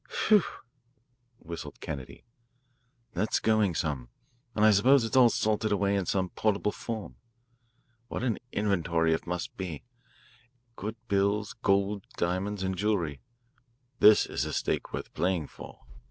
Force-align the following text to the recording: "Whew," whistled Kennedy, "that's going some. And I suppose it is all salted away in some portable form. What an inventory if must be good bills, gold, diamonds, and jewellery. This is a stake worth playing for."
"Whew," 0.29 0.41
whistled 1.37 1.79
Kennedy, 1.79 2.23
"that's 3.13 3.39
going 3.39 3.75
some. 3.75 4.09
And 4.55 4.65
I 4.65 4.71
suppose 4.71 5.03
it 5.03 5.11
is 5.11 5.15
all 5.15 5.29
salted 5.29 5.71
away 5.71 5.95
in 5.95 6.07
some 6.07 6.29
portable 6.29 6.71
form. 6.71 7.17
What 8.07 8.23
an 8.23 8.39
inventory 8.51 9.13
if 9.13 9.27
must 9.27 9.55
be 9.57 9.83
good 10.75 10.95
bills, 11.07 11.53
gold, 11.53 12.03
diamonds, 12.17 12.63
and 12.63 12.75
jewellery. 12.75 13.21
This 13.99 14.25
is 14.25 14.43
a 14.43 14.53
stake 14.53 14.91
worth 14.91 15.13
playing 15.13 15.49
for." 15.49 15.85